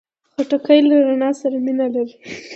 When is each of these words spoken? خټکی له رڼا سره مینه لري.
خټکی 0.33 0.79
له 0.87 0.95
رڼا 1.07 1.29
سره 1.41 1.55
مینه 1.65 1.87
لري. 1.93 2.15